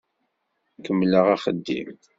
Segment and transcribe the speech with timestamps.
[0.85, 1.89] Kemmleɣ axeddim.